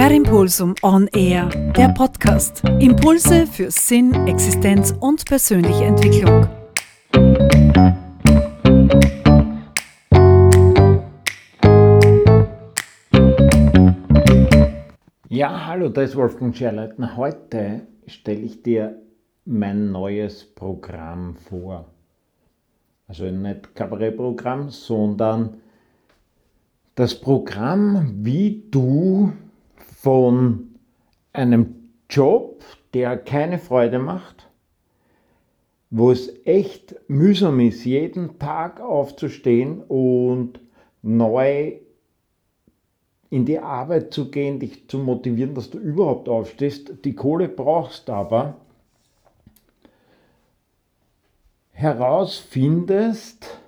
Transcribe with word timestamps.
Per 0.00 0.12
Impulsum 0.12 0.74
On 0.82 1.06
Air, 1.08 1.50
der 1.76 1.90
Podcast. 1.90 2.64
Impulse 2.78 3.46
für 3.46 3.70
Sinn, 3.70 4.14
Existenz 4.26 4.94
und 4.98 5.26
persönliche 5.26 5.84
Entwicklung. 5.84 6.48
Ja, 15.28 15.66
hallo, 15.66 15.90
da 15.90 16.00
ist 16.00 16.16
Wolfgang 16.16 16.56
Scherleitner. 16.56 17.18
Heute 17.18 17.86
stelle 18.06 18.40
ich 18.40 18.62
dir 18.62 19.02
mein 19.44 19.92
neues 19.92 20.46
Programm 20.46 21.36
vor. 21.36 21.90
Also 23.06 23.26
nicht 23.26 23.74
Kabarettprogramm, 23.74 24.70
sondern 24.70 25.60
das 26.94 27.14
Programm, 27.20 28.24
wie 28.24 28.64
du 28.70 29.34
von 30.00 30.76
einem 31.34 31.74
Job, 32.08 32.64
der 32.94 33.18
keine 33.18 33.58
Freude 33.58 33.98
macht, 33.98 34.48
wo 35.90 36.10
es 36.10 36.32
echt 36.46 36.96
mühsam 37.08 37.60
ist, 37.60 37.84
jeden 37.84 38.38
Tag 38.38 38.80
aufzustehen 38.80 39.82
und 39.82 40.58
neu 41.02 41.74
in 43.28 43.44
die 43.44 43.58
Arbeit 43.58 44.14
zu 44.14 44.30
gehen, 44.30 44.58
dich 44.58 44.88
zu 44.88 44.98
motivieren, 44.98 45.54
dass 45.54 45.68
du 45.68 45.78
überhaupt 45.78 46.30
aufstehst. 46.30 47.04
Die 47.04 47.14
Kohle 47.14 47.48
brauchst 47.48 48.08
aber 48.08 48.56
herausfindest, 51.72 53.60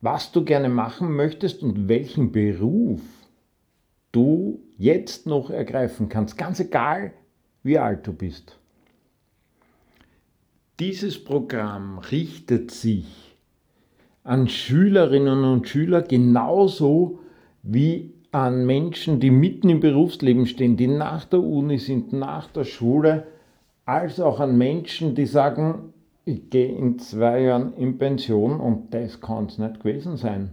was 0.00 0.32
du 0.32 0.44
gerne 0.44 0.68
machen 0.68 1.14
möchtest 1.14 1.62
und 1.62 1.88
welchen 1.88 2.32
Beruf 2.32 3.00
du 4.16 4.60
jetzt 4.78 5.26
noch 5.26 5.50
ergreifen 5.50 6.08
kannst, 6.08 6.38
ganz 6.38 6.58
egal, 6.58 7.12
wie 7.62 7.78
alt 7.78 8.06
du 8.06 8.14
bist. 8.14 8.58
Dieses 10.80 11.22
Programm 11.22 11.98
richtet 11.98 12.70
sich 12.70 13.36
an 14.24 14.48
Schülerinnen 14.48 15.44
und 15.44 15.68
Schüler 15.68 16.02
genauso 16.02 17.20
wie 17.62 18.14
an 18.32 18.66
Menschen, 18.66 19.20
die 19.20 19.30
mitten 19.30 19.68
im 19.68 19.80
Berufsleben 19.80 20.46
stehen, 20.46 20.76
die 20.76 20.88
nach 20.88 21.24
der 21.26 21.40
Uni 21.40 21.78
sind, 21.78 22.12
nach 22.12 22.48
der 22.48 22.64
Schule, 22.64 23.26
als 23.84 24.18
auch 24.18 24.40
an 24.40 24.58
Menschen, 24.58 25.14
die 25.14 25.26
sagen, 25.26 25.92
ich 26.24 26.50
gehe 26.50 26.74
in 26.74 26.98
zwei 26.98 27.42
Jahren 27.42 27.74
in 27.74 27.98
Pension 27.98 28.60
und 28.60 28.92
das 28.92 29.20
kann 29.20 29.46
es 29.46 29.58
nicht 29.58 29.80
gewesen 29.80 30.16
sein. 30.16 30.50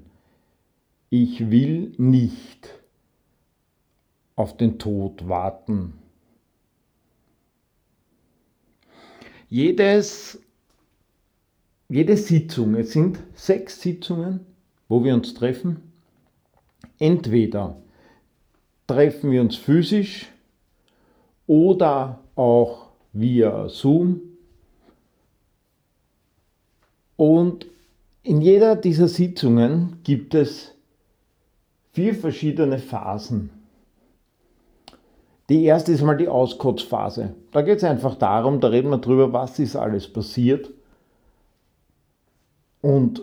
Ich 1.09 1.49
will 1.49 1.93
nicht 1.97 2.72
auf 4.35 4.57
den 4.57 4.79
Tod 4.79 5.27
warten. 5.27 5.93
Jedes, 9.49 10.39
jede 11.89 12.17
Sitzung, 12.17 12.75
es 12.75 12.91
sind 12.91 13.19
sechs 13.35 13.81
Sitzungen, 13.81 14.39
wo 14.87 15.03
wir 15.03 15.13
uns 15.13 15.33
treffen. 15.33 15.91
Entweder 16.97 17.77
treffen 18.87 19.31
wir 19.31 19.41
uns 19.41 19.55
physisch 19.55 20.31
oder 21.45 22.19
auch 22.35 22.89
via 23.11 23.69
Zoom 23.69 24.21
und 27.15 27.67
in 28.23 28.41
jeder 28.41 28.75
dieser 28.75 29.07
Sitzungen 29.07 29.97
gibt 30.03 30.33
es 30.33 30.73
vier 31.91 32.15
verschiedene 32.15 32.79
Phasen. 32.79 33.49
Die 35.53 35.65
erste 35.65 35.91
ist 35.91 36.01
mal 36.01 36.17
die 36.17 36.27
Auskotzphase. 36.27 37.35
Da 37.51 37.61
geht 37.61 37.77
es 37.77 37.83
einfach 37.83 38.15
darum, 38.15 38.59
da 38.59 38.69
reden 38.69 38.89
wir 38.89 38.97
drüber, 38.97 39.33
was 39.33 39.59
ist 39.59 39.75
alles 39.75 40.11
passiert 40.11 40.71
und 42.81 43.21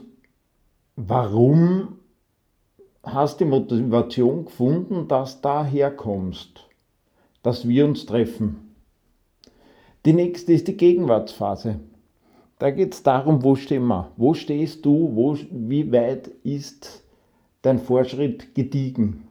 warum 0.95 1.99
hast 3.03 3.41
die 3.41 3.45
Motivation 3.47 4.45
gefunden, 4.45 5.09
dass 5.09 5.41
du 5.41 5.49
daher 5.49 5.91
kommst, 5.91 6.69
dass 7.43 7.67
wir 7.67 7.85
uns 7.85 8.07
treffen. 8.07 8.77
Die 10.07 10.13
nächste 10.13 10.53
ist 10.53 10.69
die 10.69 10.77
Gegenwartsphase. 10.77 11.81
Da 12.61 12.71
geht 12.71 12.95
es 12.95 13.03
darum, 13.03 13.43
wo 13.43 13.57
stehen 13.57 13.89
wir? 13.89 14.13
Wo 14.17 14.35
stehst 14.35 14.87
du? 14.87 15.17
Wo, 15.17 15.37
wie 15.51 15.91
weit 15.91 16.29
ist 16.45 17.03
dein 17.63 17.81
Fortschritt 17.81 18.55
gediegen? 18.55 19.27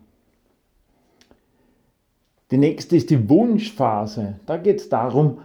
Die 2.51 2.57
nächste 2.57 2.95
ist 2.95 3.09
die 3.09 3.29
Wunschphase. 3.29 4.39
Da 4.45 4.57
geht 4.57 4.79
es 4.79 4.89
darum, 4.89 5.39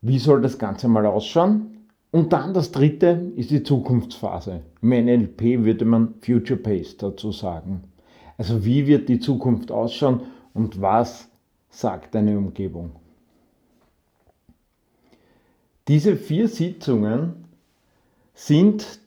wie 0.00 0.18
soll 0.18 0.40
das 0.40 0.58
Ganze 0.58 0.88
mal 0.88 1.04
ausschauen? 1.04 1.86
Und 2.10 2.32
dann 2.32 2.54
das 2.54 2.72
dritte 2.72 3.32
ist 3.36 3.50
die 3.50 3.62
Zukunftsphase. 3.62 4.62
Im 4.82 4.88
NLP 4.88 5.64
würde 5.64 5.84
man 5.84 6.14
Future 6.22 6.58
Pace 6.58 6.96
dazu 6.96 7.30
sagen. 7.30 7.84
Also 8.38 8.64
wie 8.64 8.86
wird 8.86 9.08
die 9.08 9.20
Zukunft 9.20 9.70
ausschauen 9.70 10.22
und 10.54 10.80
was 10.80 11.28
sagt 11.68 12.14
deine 12.14 12.38
Umgebung? 12.38 12.92
Diese 15.88 16.16
vier 16.16 16.48
Sitzungen 16.48 17.44
sind 18.32 19.00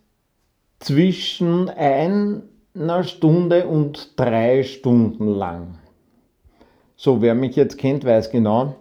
zwischen 0.79 1.69
einer 1.69 3.03
Stunde 3.03 3.67
und 3.67 4.19
drei 4.19 4.63
Stunden 4.63 5.27
lang. 5.27 5.79
So, 6.95 7.21
wer 7.21 7.35
mich 7.35 7.55
jetzt 7.55 7.77
kennt, 7.77 8.05
weiß 8.05 8.31
genau, 8.31 8.75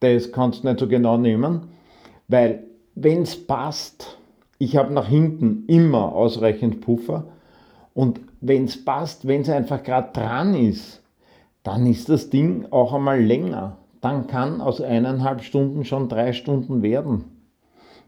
das 0.00 0.32
kannst 0.32 0.62
du 0.62 0.68
nicht 0.68 0.80
so 0.80 0.88
genau 0.88 1.16
nehmen, 1.16 1.68
weil 2.28 2.64
wenn 2.94 3.22
es 3.22 3.46
passt, 3.46 4.18
ich 4.58 4.76
habe 4.76 4.92
nach 4.92 5.08
hinten 5.08 5.64
immer 5.66 6.14
ausreichend 6.14 6.80
Puffer 6.80 7.26
und 7.94 8.20
wenn 8.40 8.64
es 8.64 8.84
passt, 8.84 9.26
wenn 9.26 9.42
es 9.42 9.48
einfach 9.48 9.82
gerade 9.82 10.12
dran 10.12 10.54
ist, 10.54 11.02
dann 11.62 11.86
ist 11.86 12.08
das 12.08 12.30
Ding 12.30 12.66
auch 12.70 12.94
einmal 12.94 13.22
länger 13.22 13.76
dann 14.00 14.26
kann 14.26 14.60
aus 14.60 14.80
eineinhalb 14.80 15.42
Stunden 15.42 15.84
schon 15.84 16.08
drei 16.08 16.32
Stunden 16.32 16.82
werden. 16.82 17.24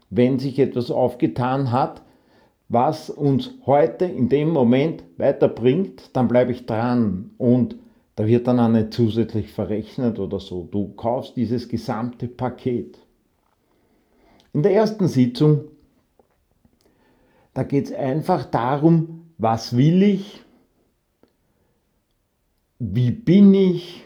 Wenn 0.09 0.39
sich 0.39 0.59
etwas 0.59 0.91
aufgetan 0.91 1.71
hat, 1.71 2.01
was 2.69 3.09
uns 3.09 3.51
heute 3.65 4.05
in 4.05 4.29
dem 4.29 4.49
Moment 4.49 5.03
weiterbringt, 5.17 6.15
dann 6.15 6.27
bleibe 6.27 6.51
ich 6.51 6.65
dran 6.65 7.31
und 7.37 7.75
da 8.15 8.27
wird 8.27 8.47
dann 8.47 8.59
auch 8.59 8.69
nicht 8.69 8.93
zusätzlich 8.93 9.51
verrechnet 9.51 10.19
oder 10.19 10.39
so. 10.39 10.67
Du 10.71 10.93
kaufst 10.93 11.35
dieses 11.35 11.67
gesamte 11.67 12.27
Paket. 12.27 12.99
In 14.53 14.61
der 14.61 14.73
ersten 14.73 15.07
Sitzung, 15.07 15.65
da 17.53 17.63
geht 17.63 17.85
es 17.85 17.93
einfach 17.93 18.45
darum, 18.45 19.31
was 19.37 19.75
will 19.75 20.03
ich, 20.03 20.41
wie 22.77 23.11
bin 23.11 23.53
ich, 23.53 24.05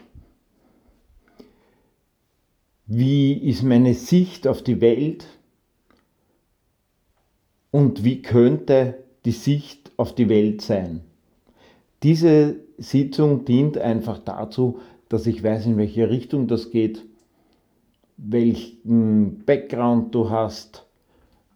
wie 2.86 3.34
ist 3.34 3.62
meine 3.62 3.92
Sicht 3.92 4.46
auf 4.46 4.62
die 4.62 4.80
Welt 4.80 5.26
und 7.70 8.04
wie 8.04 8.22
könnte 8.22 9.04
die 9.26 9.32
Sicht 9.32 9.92
auf 9.98 10.14
die 10.14 10.30
Welt 10.30 10.62
sein. 10.62 11.02
Diese 12.02 12.67
Sitzung 12.78 13.44
dient 13.44 13.76
einfach 13.76 14.18
dazu, 14.18 14.78
dass 15.08 15.26
ich 15.26 15.42
weiß, 15.42 15.66
in 15.66 15.76
welche 15.76 16.08
Richtung 16.08 16.46
das 16.46 16.70
geht, 16.70 17.04
welchen 18.16 19.44
Background 19.44 20.14
du 20.14 20.30
hast, 20.30 20.86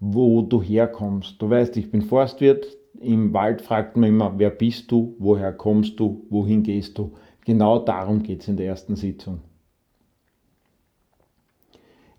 wo 0.00 0.43
du 0.43 0.61
herkommst. 0.61 1.41
Du 1.41 1.49
weißt, 1.49 1.77
ich 1.77 1.91
bin 1.91 2.03
Forstwirt, 2.03 2.66
im 3.00 3.32
Wald 3.32 3.62
fragt 3.62 3.97
man 3.97 4.09
immer, 4.09 4.38
wer 4.38 4.50
bist 4.50 4.91
du, 4.91 5.15
woher 5.19 5.53
kommst 5.53 5.99
du, 5.99 6.25
wohin 6.31 6.62
gehst 6.62 6.99
du. 6.99 7.12
Genau 7.44 7.79
darum 7.81 8.23
geht 8.23 8.43
es 8.43 8.49
in 8.49 8.56
der 8.56 8.67
ersten 8.67 8.96
Sitzung. 8.96 9.41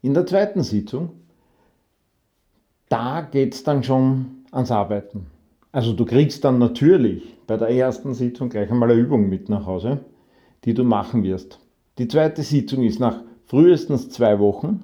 In 0.02 0.14
der 0.14 0.26
zweiten 0.26 0.64
Sitzung, 0.64 1.12
da 2.90 3.22
geht 3.22 3.54
es 3.54 3.64
dann 3.64 3.84
schon 3.84 4.44
ans 4.52 4.72
Arbeiten. 4.72 5.28
Also 5.74 5.94
du 5.94 6.06
kriegst 6.06 6.44
dann 6.44 6.60
natürlich 6.60 7.36
bei 7.48 7.58
der 7.58 7.70
ersten 7.70 8.14
Sitzung 8.14 8.50
gleich 8.50 8.70
einmal 8.70 8.92
eine 8.92 9.02
Übung 9.02 9.28
mit 9.28 9.50
nach 9.50 9.66
Hause, 9.66 10.06
die 10.66 10.76
du 10.76 10.84
machen 10.84 11.24
wirst. 11.24 11.60
Die 11.98 12.08
zweite 12.08 12.44
Sitzung 12.44 12.84
ist 12.84 13.00
nach 13.00 13.24
frühestens 13.48 14.10
zwei 14.10 14.40
Wochen. 14.40 14.84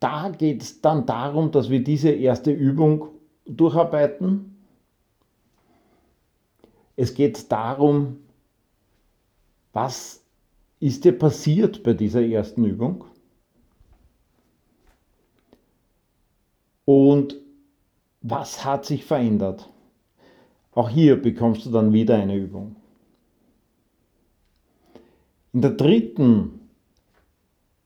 Da 0.00 0.30
geht 0.30 0.62
es 0.62 0.80
dann 0.80 1.04
darum, 1.04 1.50
dass 1.50 1.68
wir 1.68 1.84
diese 1.84 2.08
erste 2.08 2.50
Übung 2.50 3.08
durcharbeiten. 3.44 4.56
Es 6.96 7.12
geht 7.12 7.52
darum, 7.52 8.16
was 9.74 10.24
ist 10.80 11.04
dir 11.04 11.18
passiert 11.18 11.82
bei 11.82 11.92
dieser 11.92 12.22
ersten 12.22 12.64
Übung? 12.64 13.04
Und 16.86 17.36
was 18.22 18.64
hat 18.64 18.86
sich 18.86 19.04
verändert? 19.04 19.68
Auch 20.74 20.88
hier 20.88 21.20
bekommst 21.20 21.66
du 21.66 21.70
dann 21.70 21.92
wieder 21.92 22.16
eine 22.16 22.36
Übung. 22.36 22.76
In 25.52 25.60
der 25.60 25.72
dritten 25.72 26.60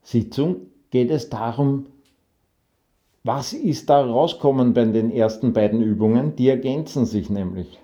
Sitzung 0.02 0.68
geht 0.90 1.10
es 1.10 1.28
darum, 1.28 1.86
was 3.24 3.52
ist 3.52 3.90
da 3.90 4.04
rauskommen 4.04 4.72
bei 4.72 4.84
den 4.84 5.10
ersten 5.10 5.52
beiden 5.52 5.82
Übungen? 5.82 6.36
Die 6.36 6.48
ergänzen 6.48 7.06
sich 7.06 7.28
nämlich. 7.28 7.80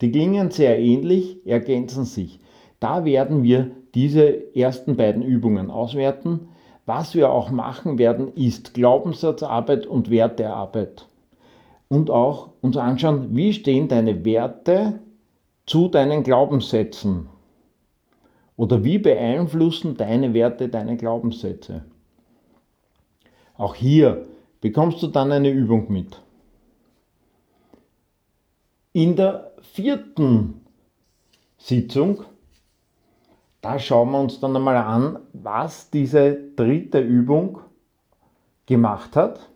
Die 0.00 0.12
klingen 0.12 0.52
sehr 0.52 0.78
ähnlich, 0.78 1.44
ergänzen 1.44 2.04
sich. 2.04 2.38
Da 2.78 3.04
werden 3.04 3.42
wir 3.42 3.72
diese 3.94 4.54
ersten 4.54 4.96
beiden 4.96 5.22
Übungen 5.22 5.72
auswerten. 5.72 6.48
Was 6.86 7.16
wir 7.16 7.32
auch 7.32 7.50
machen 7.50 7.98
werden, 7.98 8.32
ist 8.34 8.74
Glaubenssatzarbeit 8.74 9.86
und 9.86 10.08
Wertearbeit. 10.08 11.09
Und 11.90 12.08
auch 12.08 12.52
uns 12.60 12.76
anschauen, 12.76 13.34
wie 13.34 13.52
stehen 13.52 13.88
deine 13.88 14.24
Werte 14.24 15.00
zu 15.66 15.88
deinen 15.88 16.22
Glaubenssätzen. 16.22 17.28
Oder 18.56 18.84
wie 18.84 18.98
beeinflussen 18.98 19.96
deine 19.96 20.32
Werte 20.32 20.68
deine 20.68 20.96
Glaubenssätze. 20.96 21.84
Auch 23.56 23.74
hier 23.74 24.28
bekommst 24.60 25.02
du 25.02 25.08
dann 25.08 25.32
eine 25.32 25.50
Übung 25.50 25.90
mit. 25.92 26.22
In 28.92 29.16
der 29.16 29.50
vierten 29.60 30.60
Sitzung, 31.58 32.22
da 33.62 33.80
schauen 33.80 34.12
wir 34.12 34.20
uns 34.20 34.38
dann 34.38 34.54
einmal 34.54 34.76
an, 34.76 35.18
was 35.32 35.90
diese 35.90 36.38
dritte 36.54 37.00
Übung 37.00 37.58
gemacht 38.66 39.16
hat 39.16 39.50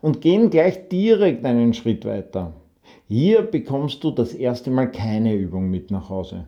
und 0.00 0.20
gehen 0.20 0.50
gleich 0.50 0.88
direkt 0.88 1.44
einen 1.44 1.74
Schritt 1.74 2.04
weiter. 2.04 2.52
Hier 3.08 3.42
bekommst 3.42 4.04
du 4.04 4.10
das 4.10 4.34
erste 4.34 4.70
Mal 4.70 4.90
keine 4.90 5.34
Übung 5.34 5.70
mit 5.70 5.90
nach 5.90 6.08
Hause. 6.08 6.46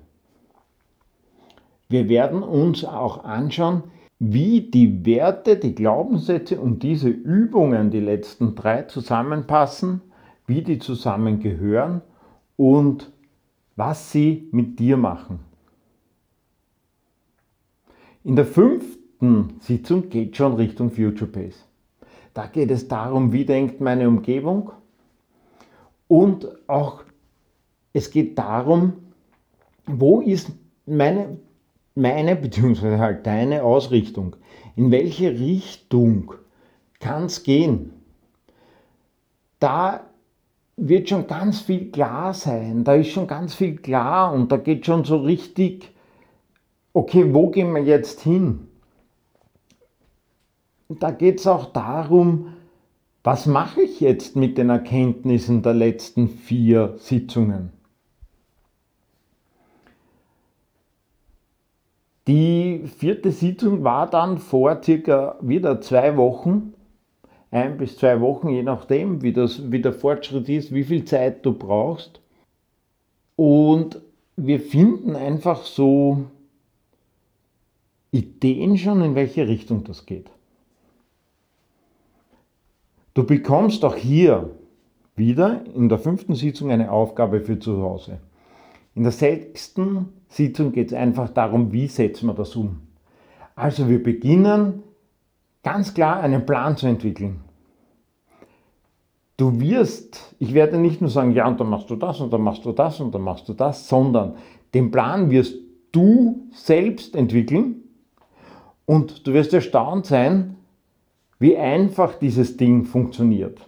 Wir 1.88 2.08
werden 2.08 2.42
uns 2.42 2.84
auch 2.84 3.24
anschauen, 3.24 3.82
wie 4.18 4.60
die 4.60 5.04
Werte, 5.06 5.56
die 5.56 5.74
Glaubenssätze 5.74 6.60
und 6.60 6.82
diese 6.82 7.08
Übungen, 7.08 7.90
die 7.90 8.00
letzten 8.00 8.54
drei, 8.54 8.82
zusammenpassen, 8.82 10.02
wie 10.46 10.62
die 10.62 10.78
zusammengehören 10.78 12.02
und 12.56 13.10
was 13.76 14.12
sie 14.12 14.48
mit 14.52 14.78
dir 14.78 14.98
machen. 14.98 15.40
In 18.22 18.36
der 18.36 18.44
fünften 18.44 19.54
Sitzung 19.60 20.10
geht 20.10 20.36
schon 20.36 20.54
Richtung 20.54 20.90
Future 20.90 21.30
Pace. 21.30 21.69
Da 22.34 22.46
geht 22.46 22.70
es 22.70 22.88
darum, 22.88 23.32
wie 23.32 23.44
denkt 23.44 23.80
meine 23.80 24.08
Umgebung 24.08 24.72
und 26.08 26.48
auch 26.68 27.02
es 27.92 28.10
geht 28.10 28.38
darum, 28.38 28.92
wo 29.86 30.20
ist 30.20 30.50
meine 30.86 31.38
meine 31.94 32.36
bzw. 32.36 32.98
halt 32.98 33.26
deine 33.26 33.62
Ausrichtung. 33.62 34.36
In 34.76 34.90
welche 34.90 35.30
Richtung 35.30 36.34
kann 36.98 37.24
es 37.24 37.42
gehen? 37.42 37.92
Da 39.58 40.06
wird 40.76 41.08
schon 41.08 41.26
ganz 41.26 41.60
viel 41.60 41.90
klar 41.90 42.32
sein, 42.32 42.84
da 42.84 42.94
ist 42.94 43.10
schon 43.10 43.26
ganz 43.26 43.54
viel 43.54 43.76
klar 43.76 44.32
und 44.32 44.50
da 44.50 44.56
geht 44.56 44.86
schon 44.86 45.04
so 45.04 45.18
richtig, 45.18 45.92
okay, 46.94 47.34
wo 47.34 47.50
gehen 47.50 47.74
wir 47.74 47.82
jetzt 47.82 48.22
hin? 48.22 48.68
Da 50.98 51.12
geht 51.12 51.38
es 51.38 51.46
auch 51.46 51.66
darum, 51.66 52.54
was 53.22 53.46
mache 53.46 53.82
ich 53.82 54.00
jetzt 54.00 54.34
mit 54.34 54.58
den 54.58 54.70
Erkenntnissen 54.70 55.62
der 55.62 55.74
letzten 55.74 56.28
vier 56.28 56.94
Sitzungen? 56.98 57.70
Die 62.26 62.82
vierte 62.98 63.30
Sitzung 63.30 63.84
war 63.84 64.10
dann 64.10 64.38
vor 64.38 64.82
circa 64.82 65.36
wieder 65.40 65.80
zwei 65.80 66.16
Wochen, 66.16 66.74
ein 67.52 67.76
bis 67.76 67.96
zwei 67.96 68.20
Wochen, 68.20 68.48
je 68.48 68.62
nachdem, 68.62 69.22
wie, 69.22 69.32
das, 69.32 69.70
wie 69.70 69.80
der 69.80 69.92
Fortschritt 69.92 70.48
ist, 70.48 70.74
wie 70.74 70.84
viel 70.84 71.04
Zeit 71.04 71.46
du 71.46 71.52
brauchst. 71.52 72.20
Und 73.36 74.00
wir 74.36 74.60
finden 74.60 75.14
einfach 75.14 75.64
so 75.64 76.24
Ideen 78.10 78.76
schon, 78.76 79.02
in 79.02 79.14
welche 79.14 79.46
Richtung 79.46 79.84
das 79.84 80.04
geht. 80.04 80.30
Du 83.14 83.24
bekommst 83.24 83.84
auch 83.84 83.96
hier 83.96 84.50
wieder 85.16 85.64
in 85.74 85.88
der 85.88 85.98
fünften 85.98 86.34
Sitzung 86.34 86.70
eine 86.70 86.90
Aufgabe 86.90 87.40
für 87.40 87.58
zu 87.58 87.82
Hause. 87.82 88.18
In 88.94 89.02
der 89.02 89.12
sechsten 89.12 90.08
Sitzung 90.28 90.72
geht 90.72 90.88
es 90.88 90.94
einfach 90.94 91.28
darum, 91.30 91.72
wie 91.72 91.86
setzen 91.86 92.26
wir 92.26 92.34
das 92.34 92.54
um. 92.56 92.80
Also 93.54 93.88
wir 93.88 94.02
beginnen 94.02 94.82
ganz 95.62 95.92
klar 95.94 96.20
einen 96.20 96.46
Plan 96.46 96.76
zu 96.76 96.86
entwickeln. 96.86 97.40
Du 99.36 99.58
wirst, 99.58 100.34
ich 100.38 100.54
werde 100.54 100.78
nicht 100.78 101.00
nur 101.00 101.10
sagen, 101.10 101.32
ja, 101.32 101.48
und 101.48 101.58
dann 101.58 101.68
machst 101.68 101.88
du 101.90 101.96
das 101.96 102.20
und 102.20 102.32
dann 102.32 102.42
machst 102.42 102.64
du 102.64 102.72
das 102.72 103.00
und 103.00 103.14
dann 103.14 103.22
machst 103.22 103.48
du 103.48 103.54
das, 103.54 103.88
sondern 103.88 104.34
den 104.74 104.90
Plan 104.90 105.30
wirst 105.30 105.56
du 105.92 106.46
selbst 106.52 107.16
entwickeln 107.16 107.76
und 108.86 109.26
du 109.26 109.32
wirst 109.32 109.54
erstaunt 109.54 110.06
sein, 110.06 110.56
wie 111.40 111.56
einfach 111.56 112.14
dieses 112.14 112.56
Ding 112.56 112.84
funktioniert. 112.84 113.66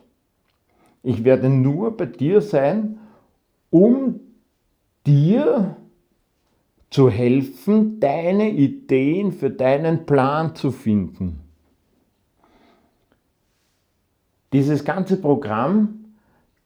Ich 1.03 1.25
werde 1.25 1.49
nur 1.49 1.97
bei 1.97 2.07
dir 2.07 2.41
sein, 2.41 3.01
um 3.71 4.21
dir 5.07 5.77
zu 6.91 7.11
helfen, 7.11 7.99
deine 7.99 8.51
Ideen 8.51 9.33
für 9.33 9.51
deinen 9.51 10.05
Plan 10.05 10.55
zu 10.55 10.71
finden. 10.71 11.41
Dieses 14.53 14.85
ganze 14.85 15.17
Programm 15.17 16.05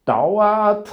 dauert, 0.05 0.91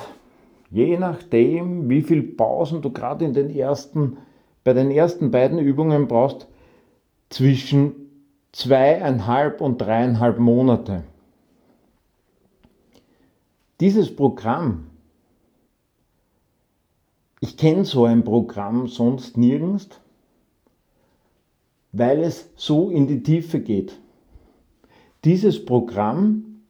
je 0.69 0.97
nachdem, 0.99 1.89
wie 1.89 2.03
viel 2.03 2.21
Pausen 2.21 2.83
du 2.83 2.91
gerade 2.91 3.25
in 3.25 3.33
den 3.33 3.49
ersten, 3.49 4.17
bei 4.63 4.73
den 4.73 4.91
ersten 4.91 5.31
beiden 5.31 5.57
Übungen 5.57 6.07
brauchst, 6.07 6.47
zwischen 7.29 8.02
zweieinhalb 8.53 9.59
und 9.59 9.79
dreieinhalb 9.79 10.39
Monate. 10.39 11.03
Dieses 13.81 14.15
Programm 14.15 14.85
ich 17.43 17.57
kenne 17.57 17.83
so 17.83 18.05
ein 18.05 18.23
Programm 18.23 18.87
sonst 18.87 19.35
nirgends, 19.37 19.89
weil 21.91 22.23
es 22.23 22.49
so 22.55 22.89
in 22.89 23.05
die 23.05 23.21
Tiefe 23.21 23.59
geht. 23.59 23.99
Dieses 25.25 25.65
Programm, 25.65 26.61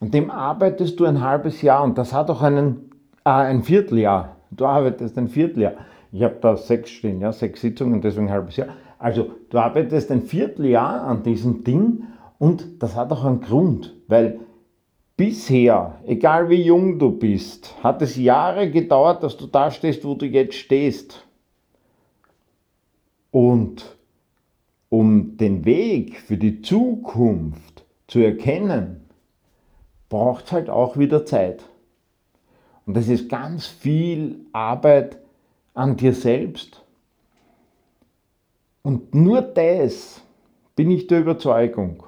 an 0.00 0.10
dem 0.10 0.32
arbeitest 0.32 0.98
du 0.98 1.04
ein 1.04 1.20
halbes 1.20 1.62
Jahr 1.62 1.84
und 1.84 1.96
das 1.96 2.12
hat 2.12 2.28
auch 2.28 2.42
einen, 2.42 2.90
äh, 3.24 3.30
ein 3.30 3.62
Vierteljahr. 3.62 4.34
Du 4.50 4.66
arbeitest 4.66 5.16
ein 5.16 5.28
Vierteljahr. 5.28 5.74
Ich 6.10 6.24
habe 6.24 6.38
da 6.40 6.56
sechs 6.56 6.90
stehen, 6.90 7.20
ja, 7.20 7.30
sechs 7.30 7.60
Sitzungen, 7.60 8.00
deswegen 8.00 8.26
ein 8.26 8.32
halbes 8.32 8.56
Jahr. 8.56 8.70
Also 9.04 9.32
du 9.50 9.58
arbeitest 9.58 10.10
ein 10.10 10.22
Vierteljahr 10.22 11.02
an 11.02 11.22
diesem 11.22 11.62
Ding 11.62 12.04
und 12.38 12.82
das 12.82 12.96
hat 12.96 13.12
auch 13.12 13.26
einen 13.26 13.42
Grund, 13.42 13.94
weil 14.08 14.40
Bisher, 15.14 16.00
egal 16.06 16.48
wie 16.48 16.62
jung 16.62 16.98
du 16.98 17.10
bist, 17.10 17.74
hat 17.84 18.00
es 18.00 18.16
Jahre 18.16 18.70
gedauert, 18.70 19.22
dass 19.22 19.36
du 19.36 19.46
da 19.46 19.70
stehst, 19.70 20.06
wo 20.06 20.14
du 20.14 20.24
jetzt 20.24 20.54
stehst. 20.54 21.26
Und 23.30 23.94
um 24.88 25.36
den 25.36 25.66
Weg 25.66 26.18
für 26.18 26.38
die 26.38 26.62
Zukunft 26.62 27.84
zu 28.08 28.20
erkennen, 28.20 29.04
braucht 30.08 30.46
es 30.46 30.52
halt 30.52 30.70
auch 30.70 30.96
wieder 30.96 31.26
Zeit. 31.26 31.62
Und 32.86 32.96
das 32.96 33.08
ist 33.08 33.28
ganz 33.28 33.66
viel 33.66 34.46
Arbeit 34.54 35.18
an 35.74 35.98
dir 35.98 36.14
selbst. 36.14 36.83
Und 38.84 39.14
nur 39.14 39.40
das 39.40 40.20
bin 40.76 40.90
ich 40.90 41.06
der 41.06 41.20
Überzeugung. 41.20 42.02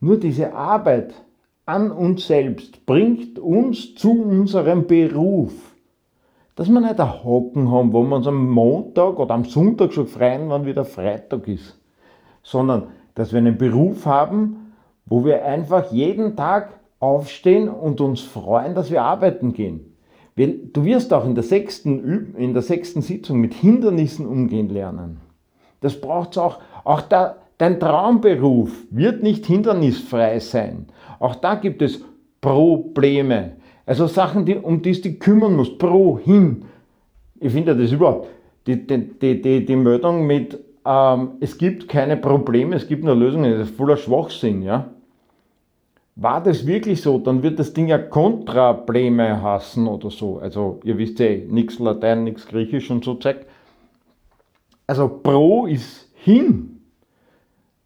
Nur 0.00 0.18
diese 0.18 0.54
Arbeit 0.54 1.12
an 1.66 1.90
uns 1.90 2.26
selbst 2.26 2.86
bringt 2.86 3.38
uns 3.38 3.94
zu 3.94 4.12
unserem 4.12 4.86
Beruf. 4.86 5.52
Dass 6.56 6.70
wir 6.70 6.80
nicht 6.80 6.98
ein 6.98 7.24
Hocken 7.24 7.70
haben, 7.70 7.92
wo 7.92 8.02
wir 8.02 8.16
uns 8.16 8.26
am 8.26 8.48
Montag 8.48 9.18
oder 9.18 9.34
am 9.34 9.44
Sonntag 9.44 9.92
schon 9.92 10.06
freuen, 10.06 10.48
wann 10.48 10.64
wieder 10.64 10.86
Freitag 10.86 11.46
ist, 11.48 11.78
sondern 12.42 12.84
dass 13.14 13.32
wir 13.32 13.38
einen 13.38 13.58
Beruf 13.58 14.06
haben, 14.06 14.72
wo 15.04 15.22
wir 15.26 15.44
einfach 15.44 15.92
jeden 15.92 16.34
Tag 16.34 16.80
aufstehen 16.98 17.68
und 17.68 18.00
uns 18.00 18.22
freuen, 18.22 18.74
dass 18.74 18.90
wir 18.90 19.02
arbeiten 19.02 19.52
gehen. 19.52 19.94
Du 20.36 20.84
wirst 20.84 21.12
auch 21.12 21.26
in 21.26 21.34
der 21.34 21.44
sechsten, 21.44 22.34
in 22.36 22.54
der 22.54 22.62
sechsten 22.62 23.02
Sitzung 23.02 23.38
mit 23.38 23.52
Hindernissen 23.52 24.26
umgehen 24.26 24.70
lernen. 24.70 25.20
Das 25.84 26.00
braucht 26.00 26.32
es 26.32 26.38
auch. 26.38 26.60
Auch 26.82 27.02
da, 27.02 27.36
dein 27.58 27.78
Traumberuf 27.78 28.72
wird 28.90 29.22
nicht 29.22 29.44
hindernisfrei 29.44 30.40
sein. 30.40 30.86
Auch 31.20 31.34
da 31.34 31.56
gibt 31.56 31.82
es 31.82 32.02
Probleme. 32.40 33.52
Also 33.84 34.06
Sachen, 34.06 34.46
die, 34.46 34.56
um 34.56 34.80
die 34.80 34.92
du 34.92 35.00
dich 35.02 35.20
kümmern 35.20 35.56
musst. 35.56 35.78
Pro, 35.78 36.18
hin. 36.18 36.64
Ich 37.38 37.52
finde 37.52 37.76
das 37.76 37.92
überhaupt. 37.92 38.28
die, 38.66 38.86
die, 38.86 39.42
die, 39.42 39.66
die 39.66 39.76
Meldung 39.76 40.26
mit, 40.26 40.58
ähm, 40.86 41.32
es 41.40 41.58
gibt 41.58 41.86
keine 41.86 42.16
Probleme, 42.16 42.76
es 42.76 42.88
gibt 42.88 43.04
nur 43.04 43.14
Lösungen, 43.14 43.58
das 43.58 43.68
ist 43.68 43.76
voller 43.76 43.98
Schwachsinn, 43.98 44.62
ja. 44.62 44.88
War 46.16 46.42
das 46.42 46.66
wirklich 46.66 47.02
so, 47.02 47.18
dann 47.18 47.42
wird 47.42 47.58
das 47.58 47.74
Ding 47.74 47.88
ja 47.88 47.98
Kontrableme 47.98 49.42
hassen 49.42 49.86
oder 49.86 50.10
so. 50.10 50.38
Also 50.38 50.80
ihr 50.84 50.96
wisst 50.96 51.18
ja, 51.18 51.28
nichts 51.48 51.78
Latein, 51.78 52.24
nichts 52.24 52.46
Griechisch 52.46 52.90
und 52.90 53.04
so 53.04 53.16
zeigt. 53.16 53.46
Also 54.86 55.08
Pro 55.08 55.66
ist 55.66 56.08
hin. 56.14 56.80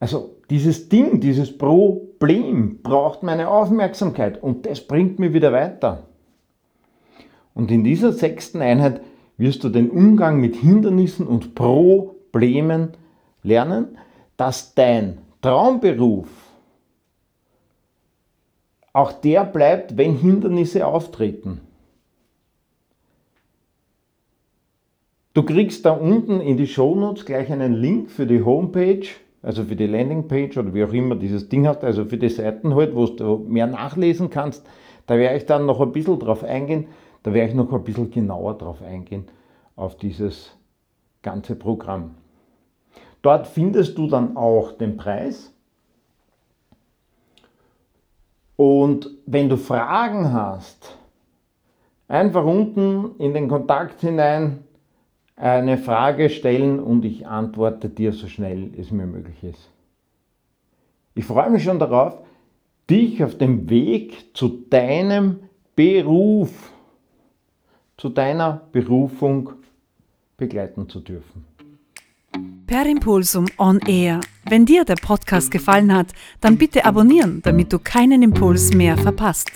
Also 0.00 0.36
dieses 0.50 0.88
Ding, 0.88 1.20
dieses 1.20 1.56
Problem 1.56 2.80
braucht 2.82 3.22
meine 3.22 3.48
Aufmerksamkeit 3.48 4.42
und 4.42 4.66
das 4.66 4.80
bringt 4.80 5.18
mich 5.18 5.32
wieder 5.32 5.52
weiter. 5.52 6.04
Und 7.54 7.70
in 7.70 7.84
dieser 7.84 8.12
sechsten 8.12 8.62
Einheit 8.62 9.00
wirst 9.36 9.64
du 9.64 9.68
den 9.68 9.90
Umgang 9.90 10.40
mit 10.40 10.56
Hindernissen 10.56 11.26
und 11.26 11.54
Problemen 11.54 12.92
lernen, 13.42 13.98
dass 14.36 14.74
dein 14.74 15.18
Traumberuf 15.42 16.28
auch 18.92 19.12
der 19.12 19.44
bleibt, 19.44 19.96
wenn 19.96 20.16
Hindernisse 20.16 20.86
auftreten. 20.86 21.60
Du 25.38 25.44
kriegst 25.44 25.86
da 25.86 25.92
unten 25.92 26.40
in 26.40 26.56
die 26.56 26.66
Shownotes 26.66 27.24
gleich 27.24 27.52
einen 27.52 27.72
Link 27.72 28.10
für 28.10 28.26
die 28.26 28.42
Homepage, 28.42 29.06
also 29.40 29.62
für 29.62 29.76
die 29.76 29.86
Landingpage 29.86 30.56
oder 30.58 30.74
wie 30.74 30.82
auch 30.82 30.92
immer 30.92 31.14
dieses 31.14 31.48
Ding 31.48 31.68
hast, 31.68 31.84
also 31.84 32.06
für 32.06 32.18
die 32.18 32.28
Seiten 32.28 32.74
halt, 32.74 32.96
wo 32.96 33.06
du 33.06 33.44
mehr 33.46 33.68
nachlesen 33.68 34.30
kannst. 34.30 34.66
Da 35.06 35.16
werde 35.16 35.36
ich 35.36 35.46
dann 35.46 35.64
noch 35.64 35.80
ein 35.80 35.92
bisschen 35.92 36.18
drauf 36.18 36.42
eingehen, 36.42 36.88
da 37.22 37.32
werde 37.32 37.50
ich 37.50 37.54
noch 37.54 37.72
ein 37.72 37.84
bisschen 37.84 38.10
genauer 38.10 38.58
drauf 38.58 38.82
eingehen, 38.82 39.26
auf 39.76 39.96
dieses 39.96 40.56
ganze 41.22 41.54
Programm. 41.54 42.16
Dort 43.22 43.46
findest 43.46 43.96
du 43.96 44.08
dann 44.08 44.36
auch 44.36 44.72
den 44.72 44.96
Preis. 44.96 45.54
Und 48.56 49.08
wenn 49.24 49.48
du 49.48 49.56
Fragen 49.56 50.32
hast, 50.32 50.98
einfach 52.08 52.44
unten 52.44 53.12
in 53.20 53.34
den 53.34 53.46
Kontakt 53.46 54.00
hinein 54.00 54.64
eine 55.38 55.78
Frage 55.78 56.30
stellen 56.30 56.80
und 56.80 57.04
ich 57.04 57.26
antworte 57.26 57.88
dir 57.88 58.12
so 58.12 58.26
schnell 58.26 58.70
es 58.76 58.90
mir 58.90 59.06
möglich 59.06 59.42
ist. 59.42 59.70
Ich 61.14 61.24
freue 61.24 61.50
mich 61.50 61.64
schon 61.64 61.78
darauf, 61.78 62.18
dich 62.90 63.22
auf 63.22 63.36
dem 63.38 63.68
Weg 63.70 64.36
zu 64.36 64.48
deinem 64.70 65.40
Beruf, 65.76 66.72
zu 67.96 68.08
deiner 68.08 68.62
Berufung 68.72 69.50
begleiten 70.36 70.88
zu 70.88 71.00
dürfen. 71.00 71.44
Per 72.66 72.86
Impulsum 72.86 73.46
On 73.58 73.78
Air. 73.86 74.20
Wenn 74.48 74.66
dir 74.66 74.84
der 74.84 74.96
Podcast 74.96 75.50
gefallen 75.50 75.94
hat, 75.94 76.12
dann 76.40 76.58
bitte 76.58 76.84
abonnieren, 76.84 77.40
damit 77.42 77.72
du 77.72 77.78
keinen 77.78 78.22
Impuls 78.22 78.74
mehr 78.74 78.96
verpasst. 78.96 79.50